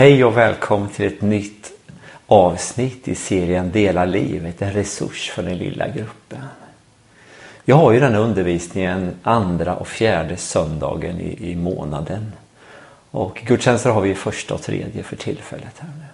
Hej 0.00 0.24
och 0.24 0.36
välkommen 0.36 0.88
till 0.88 1.06
ett 1.06 1.22
nytt 1.22 1.72
avsnitt 2.26 3.08
i 3.08 3.14
serien 3.14 3.70
Dela 3.70 4.04
livet, 4.04 4.62
en 4.62 4.72
resurs 4.72 5.30
för 5.30 5.42
den 5.42 5.58
lilla 5.58 5.88
gruppen. 5.88 6.38
Jag 7.64 7.76
har 7.76 7.92
ju 7.92 8.00
den 8.00 8.12
här 8.12 8.20
undervisningen 8.20 9.14
andra 9.22 9.76
och 9.76 9.88
fjärde 9.88 10.36
söndagen 10.36 11.20
i, 11.20 11.50
i 11.50 11.56
månaden. 11.56 12.32
Och 13.10 13.42
gudstjänster 13.46 13.90
har 13.90 14.00
vi 14.00 14.14
första 14.14 14.54
och 14.54 14.62
tredje 14.62 15.02
för 15.02 15.16
tillfället 15.16 15.74
här 15.78 15.88
nu. 15.98 16.04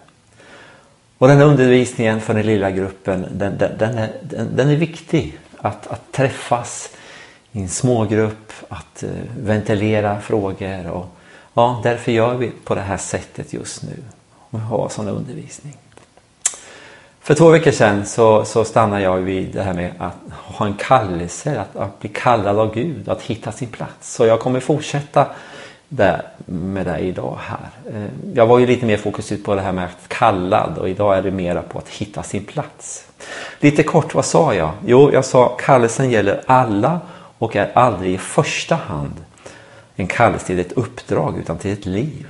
Och 1.19 1.29
den 1.29 1.37
här 1.37 1.45
undervisningen 1.45 2.21
för 2.21 2.35
den 2.35 2.47
lilla 2.47 2.71
gruppen, 2.71 3.27
den, 3.31 3.59
den, 3.59 3.79
den, 3.79 3.99
är, 3.99 4.13
den, 4.23 4.57
den 4.57 4.69
är 4.69 4.77
viktig. 4.77 5.39
Att, 5.59 5.87
att 5.87 6.13
träffas 6.13 6.91
i 7.53 7.61
en 7.61 7.69
smågrupp, 7.69 8.53
att 8.69 9.03
eh, 9.03 9.11
ventilera 9.39 10.21
frågor 10.21 10.87
och 10.87 11.16
Ja, 11.59 11.81
därför 11.83 12.13
gör 12.13 12.35
vi 12.35 12.51
på 12.65 12.75
det 12.75 12.81
här 12.81 12.97
sättet 12.97 13.53
just 13.53 13.83
nu. 13.83 14.03
Och 14.51 14.61
har 14.61 14.89
sån 14.89 15.09
undervisning. 15.09 15.77
För 17.21 17.35
två 17.35 17.51
veckor 17.51 17.71
sedan 17.71 18.07
så, 18.07 18.45
så 18.45 18.65
stannade 18.65 19.03
jag 19.03 19.17
vid 19.17 19.55
det 19.55 19.63
här 19.63 19.75
med 19.75 19.93
att 19.99 20.17
ha 20.33 20.67
en 20.67 20.75
kallelse, 20.75 21.61
att, 21.61 21.77
att 21.77 22.01
bli 22.01 22.09
kallad 22.09 22.59
av 22.59 22.75
Gud, 22.75 23.09
att 23.09 23.23
hitta 23.23 23.53
sin 23.53 23.69
plats. 23.69 24.15
Så 24.15 24.27
jag 24.27 24.41
kommer 24.41 24.61
fortsätta 24.61 25.27
där, 25.89 26.23
med 26.47 26.87
det 26.87 26.99
idag 26.99 27.39
här. 27.41 27.95
Eh, 27.95 28.11
jag 28.35 28.47
var 28.47 28.59
ju 28.59 28.67
lite 28.67 28.87
mer 28.87 28.97
fokuserad 28.97 29.45
på 29.45 29.55
det 29.55 29.61
här 29.61 29.73
med 29.73 29.85
att 29.85 30.09
kallad 30.09 30.79
och 30.79 30.89
idag 30.89 31.19
är 31.19 31.23
det 31.23 31.31
mera 31.31 31.63
på 31.63 31.79
att 31.79 31.89
hitta 31.89 32.23
sin 32.23 32.45
plats. 32.45 33.07
Lite 33.61 33.83
kort, 33.83 34.15
vad 34.15 34.25
sa 34.25 34.55
jag? 34.55 34.71
Jo, 34.87 35.11
jag 35.13 35.25
sa 35.25 35.49
kallelsen 35.49 36.11
gäller 36.11 36.43
alla 36.47 37.01
och 37.39 37.57
är 37.57 37.71
aldrig 37.75 38.15
i 38.15 38.19
första 38.19 38.75
hand 38.75 39.15
en 39.97 40.07
kallelse 40.07 40.47
till 40.47 40.59
ett 40.59 40.73
uppdrag 40.73 41.39
utan 41.39 41.59
till 41.59 41.73
ett 41.73 41.87
liv. 41.87 42.27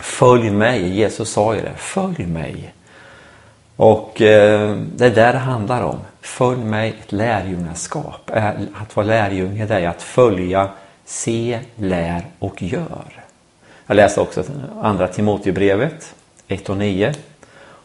Följ 0.00 0.50
mig, 0.50 0.88
Jesus 0.88 1.30
sa 1.30 1.54
ju 1.54 1.60
det, 1.60 1.74
följ 1.76 2.26
mig. 2.26 2.74
Och 3.76 4.22
eh, 4.22 4.76
det 4.76 5.06
är 5.06 5.10
där 5.10 5.32
det 5.32 5.38
handlar 5.38 5.82
om. 5.82 5.98
Följ 6.20 6.64
mig, 6.64 6.94
ett 7.00 7.12
lärjungaskap. 7.12 8.30
Att 8.74 8.96
vara 8.96 9.06
lärjunge 9.06 9.66
det 9.66 9.74
är 9.74 9.88
att 9.88 10.02
följa, 10.02 10.68
se, 11.04 11.60
lär 11.76 12.26
och 12.38 12.62
gör. 12.62 13.22
Jag 13.86 13.94
läste 13.96 14.20
också 14.20 14.44
andra 14.82 15.08
Timoteusbrevet 15.08 16.14
1 16.48 16.68
och 16.68 16.76
9 16.76 17.14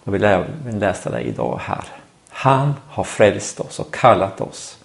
och 0.03 0.13
vi 0.13 0.19
läsa 0.71 1.09
det 1.09 1.21
idag 1.21 1.59
här. 1.63 1.83
Han 2.29 2.73
har 2.87 3.03
frälst 3.03 3.59
oss 3.59 3.79
och 3.79 3.93
kallat 3.93 4.41
oss 4.41 4.77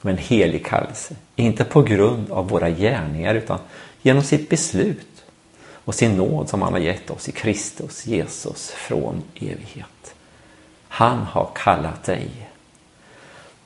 med 0.00 0.12
en 0.12 0.18
helig 0.18 0.66
kallelse. 0.66 1.14
Inte 1.36 1.64
på 1.64 1.82
grund 1.82 2.30
av 2.30 2.48
våra 2.48 2.70
gärningar 2.70 3.34
utan 3.34 3.58
genom 4.02 4.22
sitt 4.22 4.48
beslut 4.48 5.24
och 5.84 5.94
sin 5.94 6.16
nåd 6.16 6.48
som 6.48 6.62
han 6.62 6.72
har 6.72 6.80
gett 6.80 7.10
oss 7.10 7.28
i 7.28 7.32
Kristus 7.32 8.06
Jesus 8.06 8.70
från 8.70 9.22
evighet. 9.34 10.14
Han 10.88 11.18
har 11.18 11.50
kallat 11.54 12.04
dig 12.04 12.50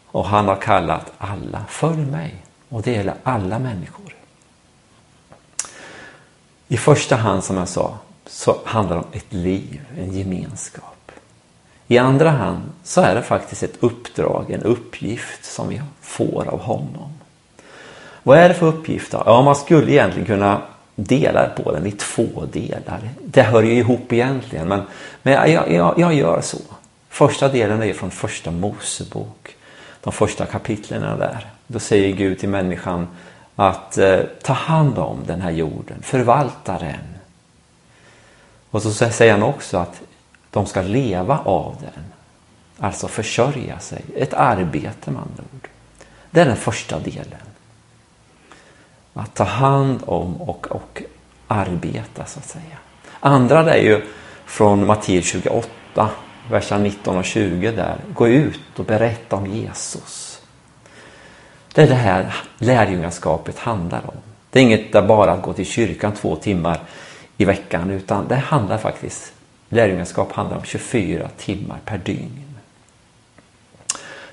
och 0.07 0.25
han 0.25 0.49
har 0.49 0.57
kallat 0.57 1.13
alla. 1.19 1.65
Följ 1.69 2.07
mig 2.07 2.35
och 2.69 2.83
det 2.83 2.93
gäller 2.93 3.15
alla 3.23 3.59
människor. 3.59 4.17
I 6.69 6.77
första 6.77 7.17
hand 7.17 7.45
som 7.45 7.57
jag 7.57 7.69
sa 7.69 7.99
så 8.27 8.61
handlar 8.65 8.97
det 8.97 9.03
om 9.03 9.13
ett 9.13 9.33
liv, 9.33 9.81
en 9.99 10.13
gemenskap. 10.13 10.94
I 11.89 11.99
andra 11.99 12.31
hand 12.31 12.63
så 12.83 13.01
är 13.01 13.15
det 13.15 13.23
faktiskt 13.23 13.63
ett 13.63 13.77
uppdrag, 13.81 14.51
en 14.51 14.63
uppgift 14.63 15.45
som 15.45 15.69
vi 15.69 15.83
får 16.01 16.49
av 16.49 16.61
honom. 16.61 17.13
Vad 18.23 18.39
är 18.39 18.49
det 18.49 18.55
för 18.55 18.67
uppgift 18.67 19.13
då? 19.13 19.23
Ja, 19.27 19.43
man 19.43 19.57
skulle 19.57 19.93
egentligen 19.93 20.27
kunna 20.27 20.63
dela 20.95 21.49
på 21.49 21.73
den 21.73 21.87
i 21.87 21.93
två 21.93 22.47
delar. 22.53 23.01
Det 23.25 23.43
hör 23.43 23.63
ju 23.63 23.73
ihop 23.73 24.13
egentligen, 24.13 24.69
men, 24.69 24.83
men 25.23 25.53
jag, 25.53 25.71
jag, 25.73 25.99
jag 25.99 26.15
gör 26.15 26.41
så. 26.41 26.59
Första 27.09 27.49
delen 27.49 27.83
är 27.83 27.93
från 27.93 28.11
första 28.11 28.51
Mosebok, 28.51 29.57
de 30.01 30.13
första 30.13 30.47
kapitlen 30.47 31.19
där. 31.19 31.47
Då 31.67 31.79
säger 31.79 32.17
Gud 32.17 32.39
till 32.39 32.49
människan 32.49 33.09
att 33.57 33.99
eh, 33.99 34.21
ta 34.43 34.53
hand 34.53 34.99
om 34.99 35.19
den 35.27 35.41
här 35.41 35.51
jorden, 35.51 36.03
förvalta 36.03 36.79
den. 36.79 37.15
Och 38.71 38.83
så 38.83 38.91
säger 38.91 39.33
han 39.33 39.43
också 39.43 39.79
att 39.79 40.01
de 40.55 40.67
ska 40.67 40.83
leva 40.83 41.39
av 41.39 41.77
den. 41.81 42.05
Alltså 42.79 43.09
försörja 43.09 43.79
sig. 43.79 44.05
Ett 44.17 44.35
arbete 44.35 45.11
med 45.11 45.23
andra 45.23 45.43
ord. 45.55 45.69
Det 46.31 46.41
är 46.41 46.45
den 46.45 46.57
första 46.57 46.99
delen. 46.99 47.41
Att 49.15 49.35
ta 49.35 49.45
hand 49.45 50.03
om 50.07 50.43
och, 50.43 50.67
och 50.67 51.03
arbeta 51.49 52.25
så 52.25 52.39
att 52.39 52.49
säga. 52.49 52.79
Andra 53.21 53.75
är 53.75 53.83
ju 53.83 54.03
från 54.45 54.87
Matteus 54.87 55.25
28, 55.25 56.11
verserna 56.51 56.83
19 56.83 57.17
och 57.17 57.25
20 57.25 57.71
där. 57.71 57.97
Gå 58.15 58.29
ut 58.29 58.79
och 58.79 58.85
berätta 58.85 59.37
om 59.37 59.47
Jesus. 59.47 60.43
Det 61.75 61.83
är 61.83 61.89
det 61.89 61.95
här 61.95 62.35
lärjungaskapet 62.59 63.59
handlar 63.59 64.07
om. 64.07 64.17
Det 64.51 64.59
är 64.59 64.63
inget 64.63 64.93
där 64.93 65.03
bara 65.03 65.33
att 65.33 65.43
gå 65.43 65.53
till 65.53 65.67
kyrkan 65.67 66.13
två 66.13 66.37
timmar 66.37 66.81
i 67.37 67.45
veckan 67.45 67.91
utan 67.91 68.29
det 68.29 68.37
handlar 68.37 68.79
faktiskt 68.79 69.33
Lärjungaskap 69.69 70.33
handlar 70.33 70.57
om 70.57 70.65
24 70.65 71.29
timmar 71.37 71.79
per 71.85 71.99
dygn. 71.99 72.45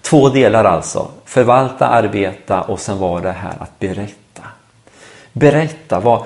Två 0.01 0.29
delar 0.29 0.65
alltså. 0.65 1.11
Förvalta, 1.25 1.87
arbeta 1.87 2.61
och 2.61 2.79
sen 2.79 2.97
var 2.97 3.21
det 3.21 3.31
här 3.31 3.55
att 3.59 3.79
berätta. 3.79 4.43
Berätta 5.33 5.99
vad, 5.99 6.25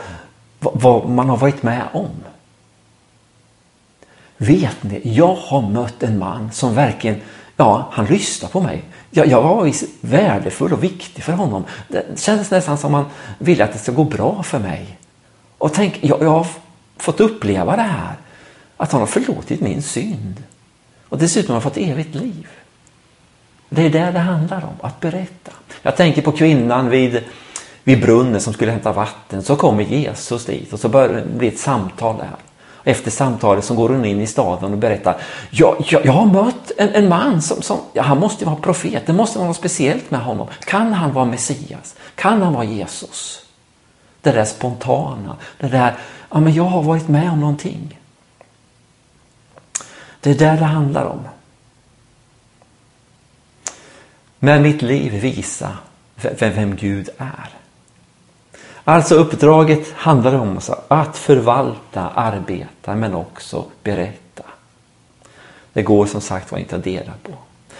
vad 0.59 1.09
man 1.09 1.29
har 1.29 1.37
varit 1.37 1.63
med 1.63 1.83
om. 1.93 2.09
Vet 4.37 4.83
ni, 4.83 5.01
jag 5.03 5.35
har 5.35 5.61
mött 5.61 6.03
en 6.03 6.19
man 6.19 6.51
som 6.51 6.75
verkligen, 6.75 7.21
ja, 7.57 7.87
han 7.91 8.05
lyssnar 8.05 8.49
på 8.49 8.61
mig. 8.61 8.83
Jag, 9.11 9.27
jag 9.27 9.41
var 9.41 9.73
värdefull 10.01 10.73
och 10.73 10.83
viktig 10.83 11.23
för 11.23 11.33
honom. 11.33 11.63
Det 11.87 12.19
känns 12.19 12.51
nästan 12.51 12.77
som 12.77 12.93
han 12.93 13.05
ville 13.37 13.63
att 13.63 13.73
det 13.73 13.79
ska 13.79 13.91
gå 13.91 14.03
bra 14.03 14.43
för 14.43 14.59
mig. 14.59 14.97
Och 15.57 15.73
tänk, 15.73 15.99
jag, 16.01 16.21
jag 16.21 16.29
har 16.29 16.47
fått 16.97 17.19
uppleva 17.19 17.75
det 17.75 17.81
här. 17.81 18.15
Att 18.77 18.91
han 18.91 19.01
har 19.01 19.07
förlåtit 19.07 19.61
min 19.61 19.81
synd. 19.81 20.43
Och 21.09 21.17
dessutom 21.17 21.53
har 21.53 21.61
fått 21.61 21.77
evigt 21.77 22.15
liv. 22.15 22.47
Det 23.69 23.81
är 23.81 23.89
det 23.89 24.11
det 24.11 24.19
handlar 24.19 24.57
om, 24.57 24.87
att 24.87 24.99
berätta. 24.99 25.51
Jag 25.81 25.95
tänker 25.95 26.21
på 26.21 26.31
kvinnan 26.31 26.89
vid, 26.89 27.23
vid 27.83 28.01
brunnen 28.01 28.41
som 28.41 28.53
skulle 28.53 28.71
hämta 28.71 28.91
vatten. 28.91 29.43
Så 29.43 29.55
kommer 29.55 29.83
Jesus 29.83 30.45
dit 30.45 30.73
och 30.73 30.79
så 30.79 30.89
börjar 30.89 31.13
det 31.13 31.37
bli 31.37 31.47
ett 31.47 31.59
samtal 31.59 32.17
där. 32.17 32.35
Efter 32.83 33.11
samtalet 33.11 33.65
så 33.65 33.75
går 33.75 33.89
hon 33.89 34.05
in 34.05 34.21
i 34.21 34.27
staden 34.27 34.71
och 34.71 34.77
berättar. 34.77 35.17
Jag, 35.49 35.85
jag, 35.89 36.05
jag 36.05 36.11
har 36.11 36.25
mött 36.25 36.71
en, 36.77 36.89
en 36.89 37.09
man 37.09 37.41
som, 37.41 37.61
som 37.61 37.77
ja, 37.93 38.03
han 38.03 38.19
måste 38.19 38.45
vara 38.45 38.55
profet. 38.55 39.03
Det 39.05 39.13
måste 39.13 39.37
vara 39.37 39.47
något 39.47 39.57
speciellt 39.57 40.11
med 40.11 40.19
honom. 40.21 40.47
Kan 40.59 40.93
han 40.93 41.13
vara 41.13 41.25
Messias? 41.25 41.95
Kan 42.15 42.41
han 42.41 42.53
vara 42.53 42.63
Jesus? 42.63 43.41
Det 44.21 44.31
där 44.31 44.45
spontana. 44.45 45.35
Det 45.59 45.67
där, 45.67 45.95
ja 46.31 46.39
men 46.39 46.53
jag 46.53 46.63
har 46.63 46.83
varit 46.83 47.07
med 47.07 47.31
om 47.31 47.39
någonting. 47.39 47.99
Det 50.25 50.31
är 50.31 50.35
där 50.35 50.57
det 50.57 50.65
handlar 50.65 51.05
om. 51.05 51.27
Med 54.39 54.61
mitt 54.61 54.81
liv 54.81 55.13
visa 55.13 55.77
vem 56.39 56.75
Gud 56.75 57.09
är. 57.17 57.49
Alltså 58.83 59.15
uppdraget 59.15 59.91
handlar 59.91 60.33
om 60.33 60.59
att 60.87 61.17
förvalta, 61.17 62.09
arbeta 62.09 62.95
men 62.95 63.13
också 63.13 63.65
berätta. 63.83 64.43
Det 65.73 65.83
går 65.83 66.05
som 66.05 66.21
sagt 66.21 66.51
var 66.51 66.59
inte 66.59 66.75
att 66.75 66.83
dela 66.83 67.13
på. 67.23 67.31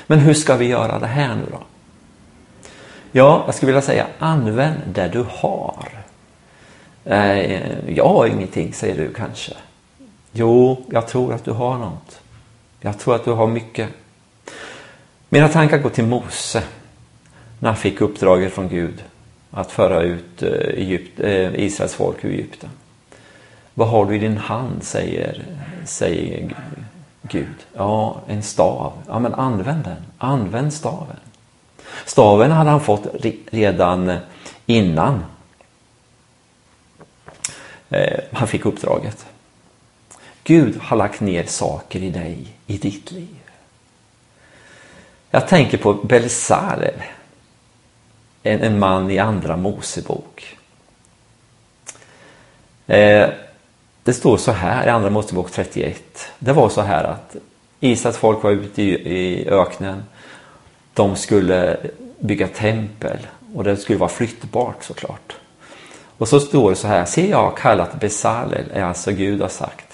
Men 0.07 0.19
hur 0.19 0.33
ska 0.33 0.55
vi 0.55 0.65
göra 0.65 0.99
det 0.99 1.07
här 1.07 1.35
nu 1.35 1.45
då? 1.51 1.59
Ja, 3.11 3.43
jag 3.45 3.55
skulle 3.55 3.67
vilja 3.71 3.81
säga 3.81 4.07
använd 4.19 4.81
det 4.85 5.07
du 5.07 5.25
har. 5.29 5.87
Eh, 7.05 7.91
jag 7.91 8.07
har 8.07 8.27
ingenting, 8.27 8.73
säger 8.73 8.97
du 8.97 9.13
kanske. 9.13 9.53
Jo, 10.31 10.85
jag 10.91 11.07
tror 11.07 11.33
att 11.33 11.45
du 11.45 11.51
har 11.51 11.77
något. 11.77 12.21
Jag 12.85 12.99
tror 12.99 13.15
att 13.15 13.25
du 13.25 13.31
har 13.31 13.47
mycket. 13.47 13.89
Mina 15.29 15.47
tankar 15.47 15.77
går 15.77 15.89
till 15.89 16.05
Mose 16.05 16.63
när 17.59 17.69
han 17.69 17.77
fick 17.77 18.01
uppdraget 18.01 18.53
från 18.53 18.69
Gud 18.69 19.03
att 19.51 19.71
föra 19.71 20.01
ut 20.01 20.43
eh, 20.43 20.49
Egypt, 20.51 21.19
eh, 21.19 21.55
Israels 21.55 21.93
folk 21.93 22.25
ur 22.25 22.31
Egypten. 22.31 22.69
Vad 23.73 23.87
har 23.87 24.05
du 24.05 24.15
i 24.15 24.19
din 24.19 24.37
hand, 24.37 24.83
säger, 24.83 25.45
säger 25.85 26.55
Gud. 27.21 27.55
Ja, 27.73 28.21
en 28.27 28.43
stav. 28.43 28.93
Ja, 29.07 29.19
men 29.19 29.33
använd 29.33 29.83
den. 29.83 30.05
Använd 30.17 30.73
staven. 30.73 31.19
Staven 32.05 32.51
hade 32.51 32.69
han 32.69 32.81
fått 32.81 33.07
redan 33.51 34.09
eh, 34.09 34.17
innan 34.65 35.23
han 38.31 38.47
fick 38.47 38.65
uppdraget. 38.65 39.25
Gud 40.47 40.77
har 40.81 40.97
lagt 40.97 41.21
ner 41.21 41.43
saker 41.45 41.99
i 41.99 42.09
dig, 42.09 42.47
i 42.67 42.77
ditt 42.77 43.11
liv. 43.11 43.39
Jag 45.31 45.47
tänker 45.47 45.77
på 45.77 45.93
Belsalel, 45.93 47.03
en, 48.43 48.61
en 48.61 48.79
man 48.79 49.11
i 49.11 49.19
Andra 49.19 49.57
Mosebok. 49.57 50.57
Eh, 52.87 53.29
Det 54.03 54.13
står 54.13 54.37
så 54.37 54.51
här 54.51 54.87
i 54.87 54.89
Andra 54.89 55.09
Mosebok 55.09 55.51
31. 55.51 56.27
Det 56.39 56.53
var 56.53 56.69
så 56.69 56.81
här 56.81 57.03
att 57.03 57.35
Israels 57.79 58.17
folk 58.17 58.43
var 58.43 58.51
ute 58.51 58.81
i 58.81 59.47
öknen. 59.49 60.03
De 60.93 61.15
skulle 61.15 61.77
bygga 62.19 62.47
tempel 62.47 63.17
och 63.55 63.63
det 63.63 63.77
skulle 63.77 63.99
vara 63.99 64.09
flyttbart 64.09 64.83
såklart. 64.83 65.35
Och 66.17 66.27
så 66.27 66.39
står 66.39 66.69
det 66.69 66.75
så 66.75 66.87
här, 66.87 67.05
se 67.05 67.29
jag 67.29 67.37
har 67.43 67.55
kallat 67.57 67.99
Besalel, 67.99 68.65
är 68.73 68.83
alltså 68.83 69.11
Gud 69.11 69.41
har 69.41 69.47
sagt. 69.49 69.84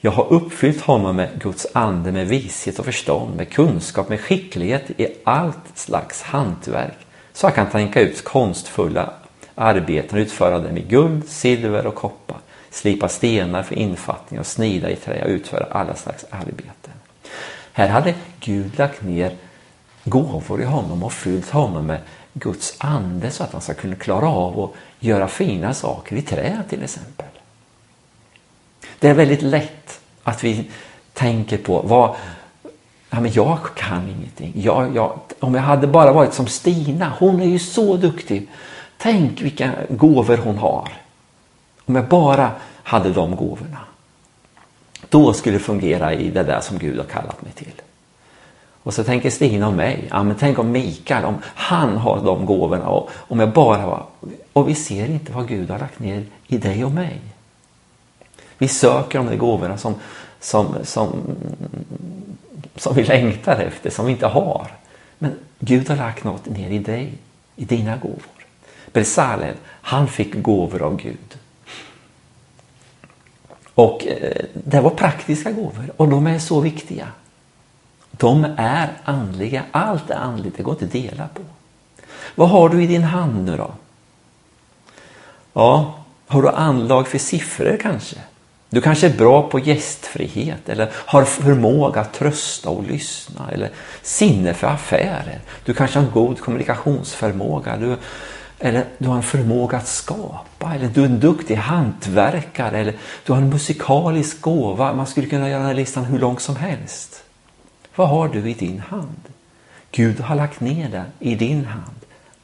Jag 0.00 0.10
har 0.10 0.32
uppfyllt 0.32 0.80
honom 0.80 1.16
med 1.16 1.28
Guds 1.42 1.66
ande, 1.72 2.12
med 2.12 2.28
vishet 2.28 2.78
och 2.78 2.84
förstånd, 2.84 3.36
med 3.36 3.50
kunskap, 3.50 4.08
med 4.08 4.20
skicklighet 4.20 4.90
i 4.90 5.08
allt 5.24 5.78
slags 5.78 6.22
hantverk. 6.22 6.98
Så 7.32 7.46
jag 7.46 7.54
kan 7.54 7.70
tänka 7.70 8.00
ut 8.00 8.24
konstfulla 8.24 9.12
arbeten 9.54 10.18
och 10.18 10.22
utföra 10.22 10.58
dem 10.58 10.76
i 10.76 10.80
guld, 10.80 11.28
silver 11.28 11.86
och 11.86 11.94
koppar, 11.94 12.38
slipa 12.70 13.08
stenar 13.08 13.62
för 13.62 13.74
infattning 13.74 14.40
och 14.40 14.46
snida 14.46 14.90
i 14.90 14.96
trä 14.96 15.24
och 15.24 15.30
utföra 15.30 15.66
alla 15.70 15.94
slags 15.94 16.24
arbeten. 16.30 16.92
Här 17.72 17.88
hade 17.88 18.14
Gud 18.40 18.78
lagt 18.78 19.02
ner 19.02 19.36
gåvor 20.04 20.62
i 20.62 20.64
honom 20.64 21.02
och 21.02 21.12
fyllt 21.12 21.50
honom 21.50 21.86
med 21.86 22.00
Guds 22.32 22.74
ande 22.78 23.30
så 23.30 23.44
att 23.44 23.52
han 23.52 23.60
ska 23.60 23.74
kunna 23.74 23.96
klara 23.96 24.28
av 24.28 24.60
att 24.60 24.70
göra 25.00 25.28
fina 25.28 25.74
saker 25.74 26.16
i 26.16 26.22
trä 26.22 26.62
till 26.68 26.82
exempel. 26.82 27.26
Det 28.98 29.08
är 29.08 29.14
väldigt 29.14 29.42
lätt 29.42 29.87
att 30.28 30.44
vi 30.44 30.70
tänker 31.12 31.58
på 31.58 31.82
vad 31.82 32.16
Ja, 33.10 33.20
men 33.20 33.32
jag 33.32 33.58
kan 33.74 34.08
ingenting. 34.08 34.52
Jag, 34.56 34.96
jag, 34.96 35.18
om 35.40 35.54
jag 35.54 35.62
hade 35.62 35.86
bara 35.86 36.12
varit 36.12 36.34
som 36.34 36.46
Stina, 36.46 37.12
hon 37.18 37.40
är 37.40 37.46
ju 37.46 37.58
så 37.58 37.96
duktig. 37.96 38.48
Tänk 38.98 39.40
vilka 39.40 39.72
gåvor 39.88 40.36
hon 40.36 40.58
har. 40.58 40.88
Om 41.84 41.94
jag 41.94 42.08
bara 42.08 42.50
hade 42.82 43.12
de 43.12 43.36
gåvorna. 43.36 43.78
Då 45.08 45.32
skulle 45.32 45.56
det 45.56 45.64
fungera 45.64 46.14
i 46.14 46.30
det 46.30 46.42
där 46.42 46.60
som 46.60 46.78
Gud 46.78 46.98
har 46.98 47.04
kallat 47.04 47.42
mig 47.42 47.52
till. 47.52 47.72
Och 48.82 48.94
så 48.94 49.04
tänker 49.04 49.30
Stina 49.30 49.68
om 49.68 49.76
mig. 49.76 50.08
Ja, 50.10 50.22
men 50.22 50.36
tänk 50.36 50.58
om 50.58 50.70
Mikael, 50.72 51.24
om 51.24 51.34
han 51.44 51.96
har 51.96 52.24
de 52.24 52.46
gåvorna 52.46 52.88
och 52.88 53.10
om 53.14 53.40
jag 53.40 53.52
bara 53.52 53.86
var... 53.86 54.04
Och 54.52 54.68
vi 54.68 54.74
ser 54.74 55.06
inte 55.10 55.32
vad 55.32 55.48
Gud 55.48 55.70
har 55.70 55.78
lagt 55.78 55.98
ner 55.98 56.24
i 56.46 56.58
dig 56.58 56.84
och 56.84 56.92
mig. 56.92 57.20
Vi 58.58 58.68
söker 58.68 59.18
de 59.18 59.26
där 59.26 59.36
gåvorna 59.36 59.78
som, 59.78 59.94
som, 60.40 60.74
som, 60.82 61.36
som 62.76 62.94
vi 62.94 63.04
längtar 63.04 63.56
efter, 63.56 63.90
som 63.90 64.06
vi 64.06 64.12
inte 64.12 64.26
har. 64.26 64.66
Men 65.18 65.32
Gud 65.58 65.88
har 65.88 65.96
lagt 65.96 66.24
något 66.24 66.46
ner 66.46 66.70
i 66.70 66.78
dig, 66.78 67.12
i 67.56 67.64
dina 67.64 67.96
gåvor. 67.96 68.22
Besalel, 68.92 69.54
han 69.64 70.08
fick 70.08 70.42
gåvor 70.42 70.82
av 70.82 70.96
Gud. 70.96 71.38
Och 73.74 74.06
eh, 74.06 74.44
det 74.52 74.80
var 74.80 74.90
praktiska 74.90 75.50
gåvor 75.50 75.90
och 75.96 76.08
de 76.08 76.26
är 76.26 76.38
så 76.38 76.60
viktiga. 76.60 77.08
De 78.10 78.46
är 78.56 78.90
andliga. 79.04 79.62
Allt 79.70 80.10
är 80.10 80.16
andligt. 80.16 80.56
Det 80.56 80.62
går 80.62 80.74
inte 80.74 80.84
att 80.84 80.92
dela 80.92 81.28
på. 81.28 81.42
Vad 82.34 82.48
har 82.48 82.68
du 82.68 82.82
i 82.82 82.86
din 82.86 83.02
hand 83.02 83.44
nu 83.44 83.56
då? 83.56 83.70
Ja, 85.52 85.94
har 86.26 86.42
du 86.42 86.48
anlag 86.48 87.08
för 87.08 87.18
siffror 87.18 87.78
kanske? 87.82 88.16
Du 88.70 88.80
kanske 88.80 89.06
är 89.06 89.16
bra 89.16 89.48
på 89.48 89.58
gästfrihet 89.58 90.68
eller 90.68 90.90
har 90.94 91.24
förmåga 91.24 92.00
att 92.00 92.12
trösta 92.12 92.70
och 92.70 92.84
lyssna 92.84 93.50
eller 93.52 93.70
sinne 94.02 94.54
för 94.54 94.66
affärer. 94.66 95.40
Du 95.64 95.74
kanske 95.74 95.98
har 95.98 96.06
en 96.06 96.12
god 96.12 96.40
kommunikationsförmåga. 96.40 97.76
Du, 97.76 97.96
eller 98.58 98.84
du 98.98 99.08
har 99.08 99.16
en 99.16 99.22
förmåga 99.22 99.76
att 99.76 99.88
skapa 99.88 100.74
eller 100.74 100.88
du 100.88 101.00
är 101.00 101.06
en 101.06 101.20
duktig 101.20 101.54
hantverkare 101.54 102.78
eller 102.78 102.94
du 103.26 103.32
har 103.32 103.40
en 103.40 103.48
musikalisk 103.48 104.40
gåva. 104.40 104.92
Man 104.92 105.06
skulle 105.06 105.26
kunna 105.26 105.48
göra 105.48 105.58
den 105.58 105.68
här 105.68 105.74
listan 105.74 106.04
hur 106.04 106.18
lång 106.18 106.38
som 106.38 106.56
helst. 106.56 107.24
Vad 107.94 108.08
har 108.08 108.28
du 108.28 108.50
i 108.50 108.54
din 108.54 108.80
hand? 108.80 109.22
Gud 109.92 110.20
har 110.20 110.36
lagt 110.36 110.60
ner 110.60 110.88
det 110.88 111.04
i 111.18 111.34
din 111.34 111.64
hand. 111.64 111.96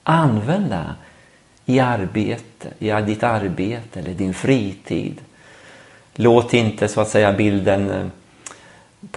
Använd 0.02 0.70
det 0.70 0.94
i 1.66 1.80
arbete, 1.80 2.68
i 2.78 2.90
ditt 2.90 3.22
arbete 3.22 4.00
eller 4.00 4.14
din 4.14 4.34
fritid. 4.34 5.20
Låt 6.14 6.54
inte 6.54 6.88
så 6.88 7.00
att 7.00 7.08
säga 7.08 7.32
bilden 7.32 7.90
eh, 7.90 8.06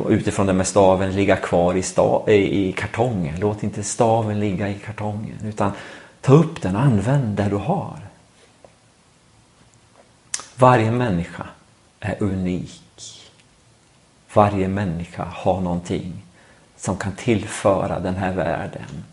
utifrån 0.09 0.47
den 0.47 0.57
med 0.57 0.67
staven 0.67 1.11
ligga 1.11 1.35
kvar 1.35 1.75
i, 1.75 1.81
sta, 1.81 2.31
i 2.31 2.71
kartongen. 2.71 3.39
Låt 3.39 3.63
inte 3.63 3.83
staven 3.83 4.39
ligga 4.39 4.69
i 4.69 4.73
kartongen 4.73 5.37
utan 5.43 5.71
ta 6.21 6.33
upp 6.33 6.61
den 6.61 6.75
och 6.75 6.81
använd 6.81 7.37
det 7.37 7.49
du 7.49 7.55
har. 7.55 7.99
Varje 10.55 10.91
människa 10.91 11.47
är 11.99 12.23
unik. 12.23 12.81
Varje 14.33 14.67
människa 14.67 15.25
har 15.25 15.61
någonting 15.61 16.13
som 16.77 16.97
kan 16.97 17.11
tillföra 17.15 17.99
den 17.99 18.15
här 18.15 18.33
världen. 18.33 19.03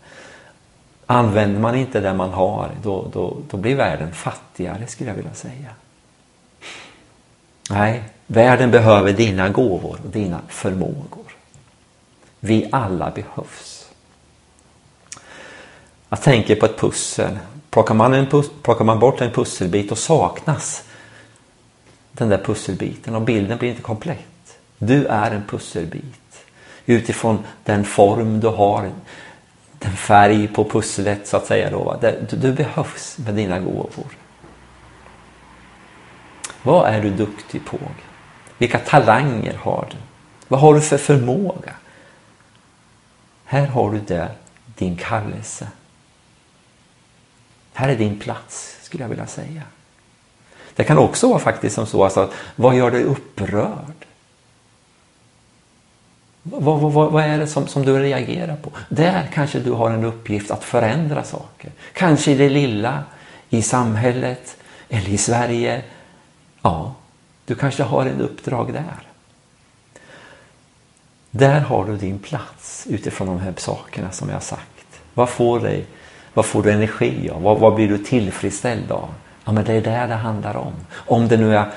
Använder 1.05 1.59
man 1.59 1.75
inte 1.75 1.99
det 1.99 2.13
man 2.13 2.29
har, 2.29 2.71
då, 2.83 3.07
då, 3.13 3.37
då 3.49 3.57
blir 3.57 3.75
världen 3.75 4.13
fattigare 4.13 4.87
skulle 4.87 5.09
jag 5.09 5.15
vilja 5.15 5.33
säga. 5.33 5.69
Nej, 7.69 8.03
världen 8.27 8.71
behöver 8.71 9.13
dina 9.13 9.49
gåvor 9.49 9.99
och 10.03 10.09
dina 10.09 10.41
förmågor. 10.47 11.25
Vi 12.39 12.69
alla 12.71 13.11
behövs. 13.11 13.89
Jag 16.09 16.21
tänker 16.21 16.55
på 16.55 16.65
ett 16.65 16.79
pussel. 16.79 17.37
Plockar 17.69 17.93
man, 17.93 18.13
en 18.13 18.27
pus 18.27 18.49
plockar 18.61 18.85
man 18.85 18.99
bort 18.99 19.21
en 19.21 19.31
pusselbit 19.31 19.91
och 19.91 19.97
saknas 19.97 20.83
den 22.11 22.29
där 22.29 22.37
pusselbiten 22.37 23.15
och 23.15 23.21
bilden 23.21 23.57
blir 23.57 23.69
inte 23.69 23.81
komplett. 23.81 24.57
Du 24.77 25.05
är 25.05 25.31
en 25.31 25.43
pusselbit 25.47 26.45
utifrån 26.85 27.43
den 27.63 27.85
form 27.85 28.39
du 28.39 28.47
har, 28.47 28.91
den 29.79 29.91
färg 29.91 30.47
på 30.47 30.63
pusslet 30.63 31.27
så 31.27 31.37
att 31.37 31.45
säga. 31.45 31.69
Då, 31.69 31.99
du, 32.01 32.37
du 32.37 32.53
behövs 32.53 33.17
med 33.17 33.33
dina 33.33 33.59
gåvor. 33.59 34.05
Vad 36.65 36.89
är 36.89 37.01
du 37.01 37.09
duktig 37.09 37.65
på? 37.65 37.77
Vilka 38.57 38.79
talanger 38.79 39.53
har 39.53 39.87
du? 39.91 39.97
Vad 40.47 40.59
har 40.59 40.73
du 40.73 40.81
för 40.81 40.97
förmåga? 40.97 41.73
Här 43.45 43.67
har 43.67 43.91
du 43.91 43.99
där 43.99 44.31
din 44.65 44.95
kallelse. 44.95 45.67
Här 47.73 47.89
är 47.89 47.95
din 47.95 48.19
plats, 48.19 48.77
skulle 48.81 49.03
jag 49.03 49.09
vilja 49.09 49.27
säga. 49.27 49.61
Det 50.75 50.83
kan 50.83 50.97
också 50.97 51.29
vara 51.29 51.39
faktiskt 51.39 51.75
som 51.75 51.85
så 51.85 52.03
alltså, 52.03 52.19
att 52.19 52.33
vad 52.55 52.75
gör 52.75 52.91
dig 52.91 53.03
upprörd? 53.03 54.05
Vad, 56.43 56.79
vad, 56.79 57.11
vad, 57.11 57.23
är 57.23 57.37
det 57.37 57.47
som, 57.47 57.67
som 57.67 57.85
du 57.85 57.99
reagerar 57.99 58.55
på? 58.55 58.71
Där 58.89 59.29
kanske 59.33 59.59
du 59.59 59.71
har 59.71 59.91
en 59.91 60.03
uppgift 60.03 60.51
att 60.51 60.63
förändra 60.63 61.23
saker. 61.23 61.71
Kanske 61.93 62.31
i 62.31 62.35
det 62.35 62.49
lilla, 62.49 63.03
i 63.49 63.61
samhället 63.61 64.57
eller 64.89 65.09
i 65.09 65.17
Sverige. 65.17 65.83
Ja, 66.65 66.93
du 67.45 67.55
kanske 67.55 67.83
har 67.83 68.05
ett 68.05 68.19
uppdrag 68.19 68.73
där. 68.73 68.99
Där 71.31 71.59
har 71.59 71.85
du 71.85 71.97
din 71.97 72.19
plats 72.19 72.87
utifrån 72.89 73.27
de 73.27 73.39
här 73.39 73.53
sakerna 73.57 74.11
som 74.11 74.29
jag 74.29 74.35
har 74.35 74.41
sagt. 74.41 75.01
Vad 75.13 75.29
får, 75.29 75.59
dig, 75.59 75.85
vad 76.33 76.45
får 76.45 76.63
du 76.63 76.71
energi 76.71 77.29
av? 77.29 77.41
Vad, 77.41 77.59
vad 77.59 77.75
blir 77.75 77.87
du 77.87 77.97
tillfredsställd 77.97 78.91
av? 78.91 79.09
Ja, 79.45 79.51
men 79.51 79.65
det 79.65 79.73
är 79.73 79.81
det 79.81 80.07
det 80.07 80.15
handlar 80.15 80.57
om. 80.57 80.73
Om 80.93 81.27
det 81.27 81.37
nu 81.37 81.55
är 81.55 81.71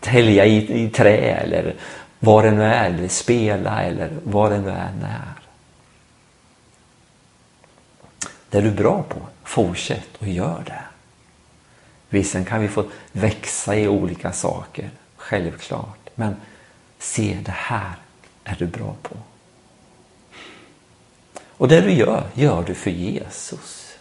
tälja 0.00 0.46
i, 0.46 0.84
i 0.84 0.90
trä 0.90 1.16
eller 1.16 1.74
vad 2.18 2.44
det 2.44 2.50
nu 2.50 2.64
är, 2.64 2.90
eller 2.90 3.08
spela 3.08 3.82
eller 3.82 4.10
vad 4.24 4.52
det 4.52 4.58
nu 4.58 4.70
är 4.70 4.92
när. 5.00 5.32
Det 8.50 8.58
är 8.58 8.62
du 8.62 8.70
bra 8.70 9.02
på, 9.08 9.18
fortsätt 9.44 10.08
och 10.18 10.28
gör 10.28 10.62
det. 10.66 10.93
Visst, 12.14 12.46
kan 12.46 12.60
vi 12.60 12.68
få 12.68 12.84
växa 13.12 13.76
i 13.76 13.88
olika 13.88 14.32
saker, 14.32 14.90
självklart. 15.16 16.10
Men 16.14 16.36
se, 16.98 17.38
det 17.44 17.54
här 17.56 17.92
är 18.44 18.56
du 18.58 18.66
bra 18.66 18.94
på. 19.02 19.16
Och 21.56 21.68
det 21.68 21.80
du 21.80 21.92
gör, 21.92 22.24
gör 22.34 22.62
du 22.62 22.74
för 22.74 22.90
Jesus. 22.90 23.96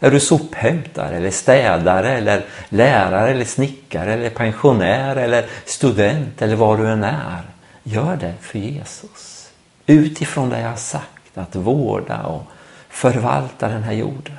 Är 0.00 0.10
du 0.10 0.20
sophämtare 0.20 1.16
eller 1.16 1.30
städare 1.30 2.18
eller 2.18 2.44
lärare 2.68 3.30
eller 3.30 3.44
snickare 3.44 4.14
eller 4.14 4.30
pensionär 4.30 5.16
eller 5.16 5.46
student 5.64 6.42
eller 6.42 6.56
vad 6.56 6.78
du 6.78 6.88
än 6.88 7.04
är. 7.04 7.42
Gör 7.82 8.16
det 8.16 8.34
för 8.40 8.58
Jesus. 8.58 9.50
Utifrån 9.86 10.50
det 10.50 10.60
jag 10.60 10.68
har 10.68 10.76
sagt, 10.76 11.38
att 11.38 11.56
vårda 11.56 12.22
och 12.22 12.42
förvalta 12.88 13.68
den 13.68 13.82
här 13.82 13.92
jorden. 13.92 14.38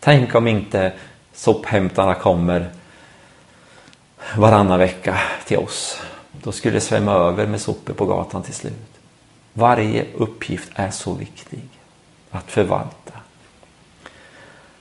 Tänk 0.00 0.34
om 0.34 0.46
inte 0.46 0.92
sophämtarna 1.32 2.14
kommer 2.14 2.70
varannan 4.36 4.78
vecka 4.78 5.18
till 5.46 5.58
oss. 5.58 6.00
Då 6.32 6.52
skulle 6.52 6.74
det 6.74 6.80
svämma 6.80 7.12
över 7.12 7.46
med 7.46 7.60
sopor 7.60 7.94
på 7.94 8.06
gatan 8.06 8.42
till 8.42 8.54
slut. 8.54 9.00
Varje 9.52 10.06
uppgift 10.16 10.70
är 10.74 10.90
så 10.90 11.12
viktig 11.12 11.60
att 12.30 12.50
förvalta. 12.50 13.12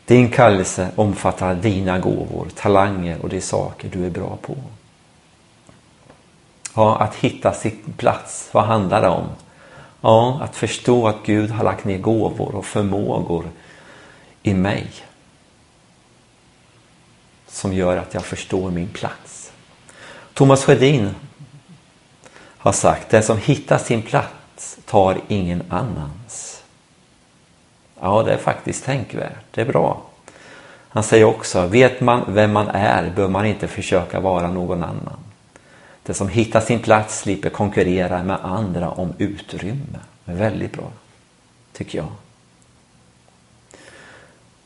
Din 0.06 0.32
kallelse 0.32 0.92
omfattar 0.96 1.56
dina 1.56 2.00
gåvor, 2.00 2.48
talanger 2.56 3.22
och 3.22 3.30
de 3.30 3.42
saker 3.42 3.90
du 3.90 4.06
är 4.06 4.10
bra 4.10 4.38
på. 4.42 4.56
Ja, 6.76 6.98
att 6.98 7.16
hitta 7.16 7.54
sin 7.54 7.94
plats, 7.98 8.50
vad 8.52 8.64
handlar 8.64 9.02
det 9.02 9.08
om? 9.08 9.28
Ja, 10.02 10.40
att 10.42 10.56
förstå 10.56 11.08
att 11.08 11.26
Gud 11.26 11.52
har 11.52 11.64
lagt 11.64 11.86
ner 11.86 11.98
gåvor 11.98 12.56
och 12.56 12.66
förmågor 12.66 13.46
i 14.44 14.54
mig 14.54 14.88
som 17.50 17.74
gör 17.74 17.98
att 17.98 18.14
jag 18.14 18.26
förstår 18.26 18.72
min 18.72 18.88
plats. 18.88 19.52
Thomas 20.34 20.64
Sjödin 20.64 21.16
har 22.58 22.72
sagt, 22.72 23.10
den 23.10 23.24
som 23.24 23.38
hittar 23.38 23.78
sin 23.78 24.02
plats 24.02 24.78
tar 24.86 25.22
ingen 25.28 25.64
annans. 25.70 26.64
Ja, 28.02 28.24
det 28.24 28.34
är 28.34 28.38
faktiskt 28.38 28.86
tänkvärt. 28.86 29.46
Det 29.52 29.62
är 29.62 29.66
bra. 29.66 30.02
Han 30.90 31.04
säger 31.04 31.26
också, 31.26 31.68
vet 31.68 32.02
man 32.02 32.26
vem 32.28 32.52
man 32.52 32.68
är 32.68 33.10
bör 33.16 33.28
man 33.28 33.46
inte 33.46 33.68
försöka 33.68 34.20
vara 34.20 34.48
någon 34.48 34.84
annan. 34.84 35.20
Den 36.04 36.16
som 36.16 36.30
hittar 36.30 36.62
sin 36.62 36.80
plats 36.80 37.20
slipper 37.20 37.50
konkurrera 37.50 38.24
med 38.24 38.38
andra 38.44 38.90
om 38.90 39.14
utrymme. 39.18 40.00
Det 40.26 40.32
är 40.32 40.36
väldigt 40.36 40.72
bra, 40.72 40.92
tycker 41.74 41.98
jag. 41.98 42.08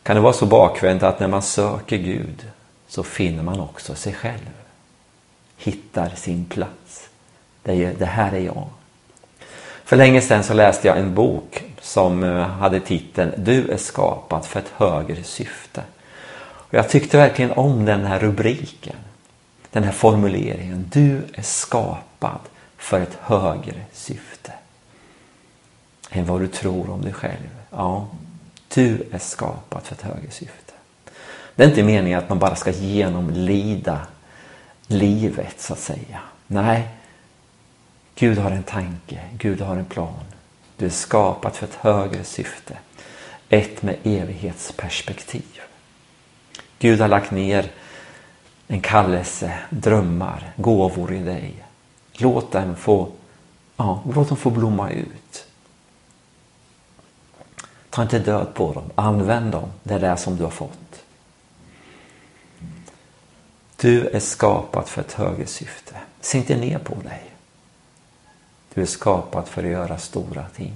Kan 0.04 0.16
det 0.16 0.22
vara 0.22 0.34
så 0.34 0.46
bakvänt 0.46 1.04
att 1.04 1.20
när 1.20 1.28
man 1.28 1.42
söker 1.42 1.98
Gud 1.98 2.48
så 2.94 3.04
finner 3.04 3.44
man 3.44 3.60
också 3.60 3.96
sig 3.96 4.14
själv. 4.14 4.50
Hittar 5.58 6.10
sin 6.10 6.46
plats. 6.46 7.10
Det, 7.64 7.84
är, 7.84 7.94
det 7.94 8.06
här 8.06 8.32
är 8.34 8.40
jag. 8.40 8.68
För 9.86 9.96
länge 9.96 10.22
sedan 10.22 10.44
så 10.44 10.54
läste 10.54 10.88
jag 10.88 10.98
en 10.98 11.16
bok 11.16 11.64
som 11.82 12.24
eh, 12.24 12.48
hade 12.48 12.80
titeln 12.80 13.34
Du 13.38 13.72
är 13.72 13.78
skapad 13.78 14.46
för 14.46 14.60
ett 14.60 14.72
högre 14.76 15.24
syfte. 15.24 15.84
Och 16.42 16.74
jag 16.74 16.90
tyckte 16.90 17.18
verkligen 17.18 17.52
om 17.52 17.86
den 17.86 18.06
här 18.06 18.20
rubriken. 18.20 18.96
Den 19.72 19.84
här 19.84 19.92
formuleringen. 19.92 20.90
Du 20.92 21.22
är 21.34 21.44
skapad 21.44 22.40
för 22.78 23.02
ett 23.02 23.18
högre 23.22 23.86
syfte. 23.94 24.54
Än 26.10 26.26
vad 26.26 26.42
du 26.42 26.48
tror 26.48 26.90
om 26.90 27.02
dig 27.02 27.14
själv. 27.14 27.50
Ja, 27.70 28.08
du 28.74 29.08
är 29.12 29.20
skapad 29.20 29.84
för 29.84 29.96
ett 29.96 30.02
högre 30.02 30.32
syfte. 30.32 30.73
Det 31.56 31.64
är 31.64 31.68
inte 31.68 31.84
meningen 31.84 32.20
att 32.20 32.30
man 32.30 32.40
bara 32.40 32.56
ska 32.56 32.72
genomlida 32.72 34.00
livet 34.88 35.62
så 35.62 35.74
att 35.74 35.80
säga. 35.80 36.20
Nej, 36.48 36.88
Gud 38.16 38.38
har 38.38 38.52
en 38.52 38.64
tanke, 38.64 39.22
Gud 39.38 39.62
har 39.62 39.76
en 39.76 39.86
plan. 39.86 40.24
Du 40.78 40.86
är 40.86 40.90
skapad 40.90 41.56
för 41.56 41.68
ett 41.68 41.76
högre 41.76 42.24
syfte. 42.24 42.78
Ett 43.50 43.82
med 43.82 43.98
evighetsperspektiv. 44.04 45.60
Gud 46.80 47.02
har 47.02 47.08
lagt 47.08 47.32
ner 47.32 47.72
en 48.68 48.82
kallelse, 48.82 49.54
drömmar, 49.70 50.54
gåvor 50.56 51.14
i 51.14 51.20
dig. 51.20 51.64
Låt 52.14 52.52
dem 52.52 52.76
få, 52.76 53.12
ja, 53.78 54.04
låt 54.16 54.28
dem 54.28 54.38
få 54.38 54.50
blomma 54.50 54.92
ut. 54.92 55.46
Ta 57.90 58.02
inte 58.02 58.20
död 58.20 58.54
på 58.54 58.74
dem, 58.74 58.84
använd 58.96 59.52
dem, 59.52 59.72
det 59.84 59.94
är 59.94 60.00
det 60.00 60.18
som 60.18 60.36
du 60.36 60.44
har 60.44 60.52
fått. 60.52 61.03
Du 63.84 64.08
är 64.08 64.20
skapad 64.20 64.88
för 64.88 65.02
ett 65.02 65.14
högre 65.14 65.46
syfte. 65.46 65.96
Se 66.22 66.38
inte 66.38 66.56
ner 66.56 66.80
på 66.80 66.96
dig. 66.96 67.24
Du 68.74 68.82
är 68.82 68.86
skapad 68.86 69.48
för 69.48 69.64
att 69.64 69.70
göra 69.70 69.98
stora 69.98 70.46
ting. 70.56 70.74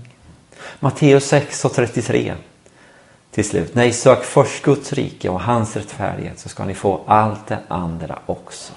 Matteus 0.79 1.27
6 1.27 1.65
och 1.65 1.73
33 1.73 2.35
till 3.31 3.49
slut. 3.49 3.75
Nej, 3.75 3.93
sök 3.93 4.23
först 4.23 4.63
Guds 4.63 4.93
rike 4.93 5.29
och 5.29 5.41
hans 5.41 5.75
rättfärdighet 5.75 6.39
så 6.39 6.49
ska 6.49 6.65
ni 6.65 6.73
få 6.73 7.01
allt 7.07 7.47
det 7.47 7.59
andra 7.67 8.19
också. 8.25 8.73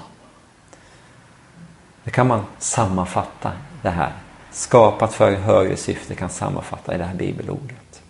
Det 2.04 2.10
kan 2.10 2.26
man 2.26 2.44
sammanfatta 2.58 3.52
det 3.82 3.90
här. 3.90 4.12
Skapat 4.52 5.14
för 5.14 5.32
högre 5.32 5.76
syfte 5.76 6.14
kan 6.14 6.30
sammanfatta 6.30 6.94
i 6.94 6.98
det 6.98 7.04
här 7.04 7.14
bibelordet. 7.14 8.02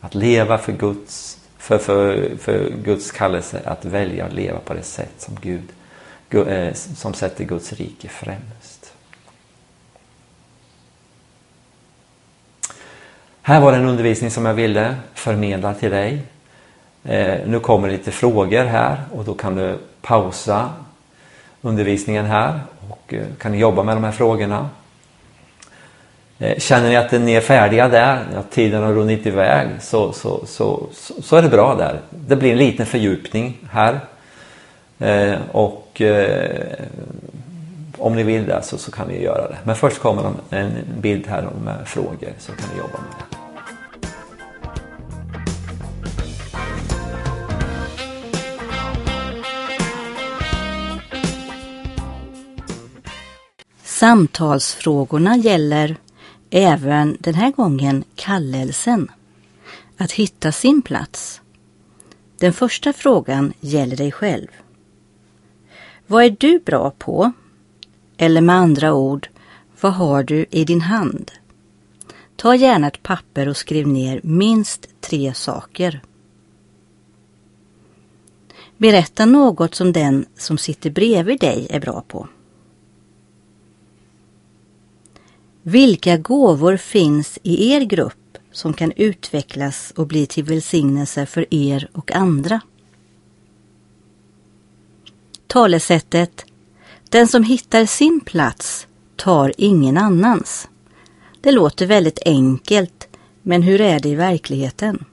Att 0.00 0.14
leva 0.14 0.58
för 0.58 0.72
Guds, 0.72 1.39
för, 1.70 1.78
för, 1.78 2.36
för 2.36 2.70
Guds 2.84 3.10
kallelse, 3.10 3.60
att 3.64 3.84
välja 3.84 4.24
att 4.24 4.32
leva 4.32 4.58
på 4.58 4.74
det 4.74 4.82
sätt 4.82 5.14
som 5.18 5.36
Gud 5.40 5.62
eh, 6.48 6.74
som 6.74 7.14
sätter 7.14 7.44
Guds 7.44 7.72
rike 7.72 8.08
främst. 8.08 8.92
Här 13.42 13.60
var 13.60 13.72
en 13.72 13.88
undervisning 13.88 14.30
som 14.30 14.46
jag 14.46 14.54
ville 14.54 14.96
förmedla 15.14 15.74
till 15.74 15.90
dig. 15.90 16.22
Eh, 17.04 17.38
nu 17.46 17.60
kommer 17.60 17.88
lite 17.88 18.10
frågor 18.10 18.64
här 18.64 19.00
och 19.12 19.24
då 19.24 19.34
kan 19.34 19.54
du 19.54 19.78
pausa 20.00 20.70
undervisningen 21.60 22.26
här 22.26 22.60
och 22.88 23.14
eh, 23.14 23.26
kan 23.38 23.58
jobba 23.58 23.82
med 23.82 23.96
de 23.96 24.04
här 24.04 24.12
frågorna. 24.12 24.68
Eh, 26.42 26.58
känner 26.58 26.88
ni 26.88 26.96
att 26.96 27.12
ni 27.12 27.32
är 27.32 27.40
färdiga 27.40 27.88
där, 27.88 28.26
att 28.36 28.50
tiden 28.50 28.82
har 28.82 28.92
runnit 28.92 29.26
iväg, 29.26 29.68
så, 29.80 30.12
så, 30.12 30.40
så, 30.46 30.86
så, 31.22 31.36
är 31.36 31.42
det 31.42 31.48
bra 31.48 31.74
där. 31.74 32.00
Det 32.10 32.36
blir 32.36 32.52
en 32.52 32.58
liten 32.58 32.86
fördjupning 32.86 33.58
här. 33.70 34.00
Eh, 34.98 35.38
och 35.52 36.00
eh, 36.00 36.84
om 37.98 38.16
ni 38.16 38.22
vill 38.22 38.46
det 38.46 38.62
så, 38.62 38.78
så 38.78 38.90
kan 38.90 39.08
ni 39.08 39.22
göra 39.22 39.48
det. 39.48 39.56
Men 39.64 39.76
först 39.76 39.98
kommer 39.98 40.32
en 40.50 40.70
bild 41.00 41.26
här 41.26 41.48
med 41.64 41.88
frågor 41.88 42.32
så 42.38 42.52
kan 42.52 42.68
ni 42.74 42.78
jobba 42.78 42.98
med 42.98 43.10
det. 43.18 43.36
Samtalsfrågorna 53.84 55.36
gäller 55.36 55.96
även 56.50 57.16
den 57.20 57.34
här 57.34 57.50
gången 57.50 58.04
kallelsen. 58.14 59.10
Att 59.96 60.12
hitta 60.12 60.52
sin 60.52 60.82
plats. 60.82 61.40
Den 62.38 62.52
första 62.52 62.92
frågan 62.92 63.52
gäller 63.60 63.96
dig 63.96 64.12
själv. 64.12 64.48
Vad 66.06 66.24
är 66.24 66.36
du 66.38 66.58
bra 66.58 66.90
på? 66.98 67.32
Eller 68.16 68.40
med 68.40 68.56
andra 68.56 68.94
ord, 68.94 69.28
vad 69.80 69.92
har 69.92 70.22
du 70.22 70.46
i 70.50 70.64
din 70.64 70.80
hand? 70.80 71.30
Ta 72.36 72.54
gärna 72.54 72.86
ett 72.86 73.02
papper 73.02 73.48
och 73.48 73.56
skriv 73.56 73.88
ner 73.88 74.20
minst 74.22 74.88
tre 75.00 75.34
saker. 75.34 76.02
Berätta 78.76 79.26
något 79.26 79.74
som 79.74 79.92
den 79.92 80.26
som 80.36 80.58
sitter 80.58 80.90
bredvid 80.90 81.40
dig 81.40 81.66
är 81.70 81.80
bra 81.80 82.04
på. 82.08 82.28
Vilka 85.70 86.16
gåvor 86.16 86.76
finns 86.76 87.38
i 87.42 87.72
er 87.72 87.80
grupp 87.80 88.38
som 88.52 88.72
kan 88.72 88.92
utvecklas 88.96 89.92
och 89.96 90.06
bli 90.06 90.26
till 90.26 90.44
välsignelse 90.44 91.26
för 91.26 91.54
er 91.54 91.88
och 91.92 92.12
andra? 92.12 92.60
Talesättet 95.46 96.44
Den 97.08 97.28
som 97.28 97.44
hittar 97.44 97.84
sin 97.84 98.20
plats 98.20 98.86
tar 99.16 99.52
ingen 99.56 99.96
annans. 99.96 100.68
Det 101.40 101.52
låter 101.52 101.86
väldigt 101.86 102.18
enkelt, 102.24 103.08
men 103.42 103.62
hur 103.62 103.80
är 103.80 104.00
det 104.00 104.08
i 104.08 104.14
verkligheten? 104.14 105.04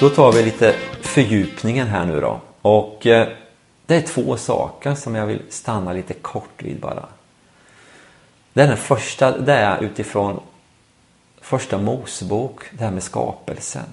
Då 0.00 0.08
tar 0.08 0.32
vi 0.32 0.42
lite 0.42 0.74
fördjupningen 1.00 1.86
här 1.86 2.04
nu 2.04 2.20
då. 2.20 2.40
Och 2.62 3.06
eh, 3.06 3.28
det 3.86 3.96
är 3.96 4.02
två 4.02 4.36
saker 4.36 4.94
som 4.94 5.14
jag 5.14 5.26
vill 5.26 5.42
stanna 5.48 5.92
lite 5.92 6.14
kort 6.14 6.62
vid 6.62 6.80
bara. 6.80 7.06
Den 8.52 8.76
första 8.76 9.38
det 9.38 9.54
är 9.54 9.82
utifrån 9.82 10.40
första 11.40 11.78
Mosebok, 11.78 12.64
det 12.72 12.84
här 12.84 12.90
med 12.90 13.02
skapelsen. 13.02 13.86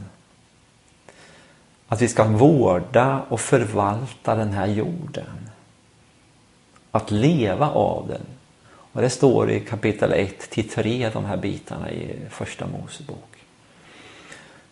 Att 1.88 2.02
vi 2.02 2.08
ska 2.08 2.24
vårda 2.24 3.22
och 3.30 3.40
förvalta 3.40 4.36
den 4.36 4.54
här 4.54 4.68
jorden. 4.68 5.50
Att 6.92 7.12
leva 7.12 7.70
av 7.70 8.08
den. 8.08 8.22
Och 8.92 9.02
det 9.02 9.10
står 9.10 9.52
i 9.52 9.60
kapitel 9.60 10.14
1 10.14 10.50
till 10.50 10.70
3, 10.70 11.10
de 11.14 11.26
här 11.26 11.38
bitarna 11.38 11.92
i 11.92 12.16
första 12.30 12.68
Mosebok. 12.68 13.38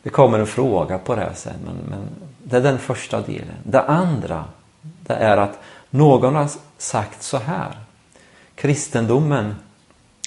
Det 0.04 0.10
kommer 0.10 0.40
en 0.40 0.48
fråga 0.48 0.98
på 0.98 1.16
det 1.16 1.22
här 1.22 1.34
sen, 1.34 1.60
men, 1.66 1.76
men 1.76 2.08
det 2.44 2.58
är 2.58 2.62
den 2.62 2.80
första 2.80 3.22
delen. 3.22 3.56
Det 3.64 3.82
andra 3.82 4.46
det 5.04 5.14
är 5.14 5.38
att 5.38 5.60
någon 5.90 6.36
har 6.36 6.50
sagt 6.78 7.24
så 7.24 7.38
här. 7.38 7.78
Kristendomen 8.56 9.56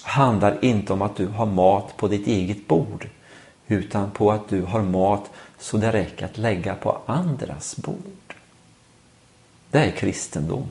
handlar 0.03 0.65
inte 0.65 0.93
om 0.93 1.03
att 1.03 1.17
du 1.17 1.27
har 1.27 1.47
mat 1.47 1.97
på 1.97 2.09
ditt 2.09 2.27
eget 2.27 2.69
bord 2.69 3.09
utan 3.67 4.11
på 4.11 4.33
att 4.33 4.49
du 4.49 4.63
har 4.63 4.83
mat 4.83 5.31
så 5.59 5.77
det 5.77 5.93
räcker 5.93 6.25
att 6.25 6.39
lägga 6.39 6.75
på 6.75 6.99
andras 7.07 7.77
bord. 7.77 8.35
Det 9.71 9.79
är 9.79 9.91
kristendom, 9.91 10.69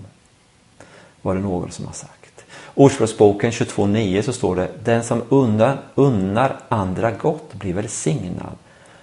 var 1.21 1.35
det 1.35 1.41
någon 1.41 1.71
som 1.71 1.85
har 1.85 1.93
sagt. 1.93 2.45
Ordspråksboken 2.75 3.51
22.9 3.51 4.21
så 4.21 4.33
står 4.33 4.55
det 4.55 4.69
Den 4.83 5.03
som 5.03 5.23
unnar, 5.29 5.81
unnar 5.95 6.59
andra 6.69 7.11
gott 7.11 7.53
blir 7.53 7.73
välsignad 7.73 8.55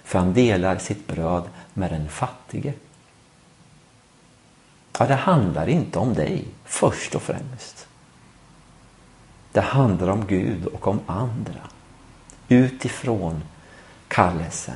för 0.03 0.19
han 0.19 0.33
delar 0.33 0.77
sitt 0.77 1.07
bröd 1.07 1.43
med 1.73 1.91
den 1.91 2.09
fattige. 2.09 2.73
Ja, 4.99 5.05
det 5.05 5.15
handlar 5.15 5.69
inte 5.69 5.99
om 5.99 6.13
dig 6.13 6.45
först 6.65 7.15
och 7.15 7.21
främst. 7.21 7.87
Det 9.51 9.61
handlar 9.61 10.07
om 10.07 10.27
Gud 10.27 10.65
och 10.65 10.87
om 10.87 10.99
andra. 11.05 11.61
Utifrån 12.47 13.43
kallelsen. 14.07 14.75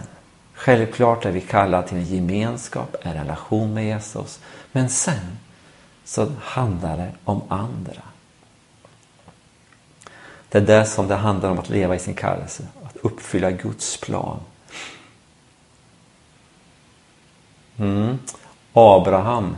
Självklart 0.54 1.26
är 1.26 1.32
vi 1.32 1.42
kallade 1.42 1.88
till 1.88 1.98
en 1.98 2.06
gemenskap, 2.06 2.96
en 3.02 3.14
relation 3.14 3.74
med 3.74 3.86
Jesus. 3.86 4.40
Men 4.72 4.90
sen 4.90 5.38
så 6.06 6.32
handlar 6.42 6.98
det 6.98 7.12
om 7.24 7.42
andra. 7.48 8.02
Det 10.50 10.58
är 10.58 10.62
det 10.62 10.86
som 10.86 11.08
det 11.08 11.16
handlar 11.16 11.50
om 11.50 11.60
att 11.60 11.70
leva 11.70 11.96
i 11.96 12.00
sin 12.00 12.14
kallelse, 12.14 12.64
att 12.84 12.96
uppfylla 12.96 13.52
Guds 13.52 13.98
plan. 14.00 14.40
Mm. 17.78 18.20
Abraham 18.74 19.56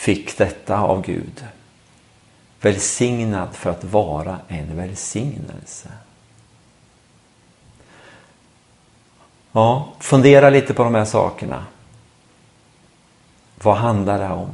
fick 0.00 0.38
detta 0.38 0.80
av 0.80 1.02
Gud. 1.02 1.44
Välsignad 2.60 3.54
för 3.54 3.70
att 3.70 3.84
vara 3.84 4.38
en 4.48 4.76
välsignelse. 4.76 5.88
Ja, 9.52 9.92
fundera 9.98 10.50
lite 10.50 10.74
på 10.74 10.84
de 10.84 10.94
här 10.94 11.04
sakerna. 11.04 11.66
Vad 13.62 13.76
handlar 13.76 14.18
det 14.18 14.34
om 14.34 14.50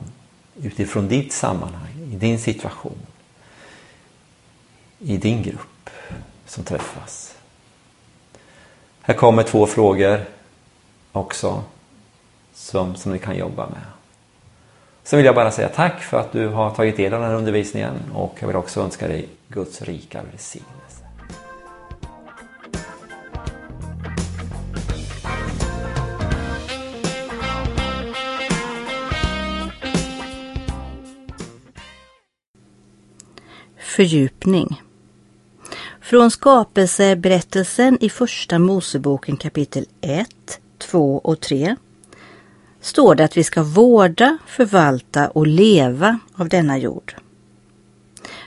utifrån 0.56 1.08
ditt 1.08 1.32
sammanhang, 1.32 2.10
i 2.12 2.16
din 2.16 2.38
situation, 2.38 3.06
i 4.98 5.16
din 5.16 5.42
grupp 5.42 5.90
som 6.46 6.64
träffas? 6.64 7.34
Här 9.00 9.14
kommer 9.14 9.42
två 9.42 9.66
frågor 9.66 10.24
också 11.12 11.64
som, 12.54 12.96
som 12.96 13.12
ni 13.12 13.18
kan 13.18 13.36
jobba 13.36 13.66
med. 13.68 13.82
Sen 15.06 15.16
vill 15.16 15.26
jag 15.26 15.34
bara 15.34 15.50
säga 15.50 15.68
tack 15.68 16.02
för 16.02 16.20
att 16.20 16.32
du 16.32 16.48
har 16.48 16.70
tagit 16.70 16.96
del 16.96 17.14
av 17.14 17.20
den 17.20 17.30
här 17.30 17.36
undervisningen 17.36 17.94
och 18.14 18.36
jag 18.40 18.46
vill 18.46 18.56
också 18.56 18.80
önska 18.80 19.08
dig 19.08 19.28
Guds 19.48 19.82
rika 19.82 20.22
välsignelse. 20.22 21.04
Fördjupning 33.78 34.82
Från 36.00 36.30
skapelseberättelsen 36.30 37.98
i 38.00 38.10
Första 38.10 38.58
Moseboken 38.58 39.36
kapitel 39.36 39.86
1, 40.00 40.28
2 40.78 41.18
och 41.18 41.40
3 41.40 41.76
står 42.86 43.14
det 43.14 43.24
att 43.24 43.36
vi 43.36 43.44
ska 43.44 43.62
vårda, 43.62 44.38
förvalta 44.46 45.28
och 45.28 45.46
leva 45.46 46.18
av 46.34 46.48
denna 46.48 46.78
jord. 46.78 47.14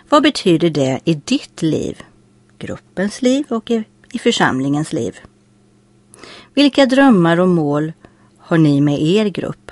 Vad 0.10 0.24
betyder 0.24 0.70
det 0.70 1.00
i 1.04 1.14
ditt 1.14 1.62
liv, 1.62 2.02
gruppens 2.58 3.22
liv 3.22 3.46
och 3.50 3.72
i 4.12 4.20
församlingens 4.20 4.94
liv? 4.94 5.20
Vilka 6.54 6.86
drömmar 6.86 7.40
och 7.40 7.48
mål 7.48 7.94
har 8.38 8.58
ni 8.58 8.82
med 8.82 9.02
er 9.02 9.26
grupp? 9.26 9.72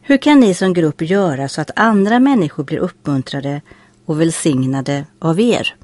Hur 0.00 0.16
kan 0.16 0.40
ni 0.40 0.54
som 0.54 0.74
grupp 0.74 1.02
göra 1.02 1.48
så 1.48 1.60
att 1.60 1.70
andra 1.76 2.20
människor 2.20 2.64
blir 2.64 2.78
uppmuntrade 2.78 3.62
och 4.04 4.20
välsignade 4.20 5.06
av 5.18 5.40
er? 5.40 5.76